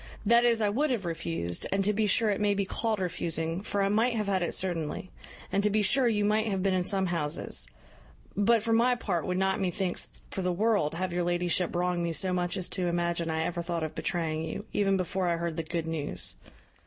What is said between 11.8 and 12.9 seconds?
me so much as to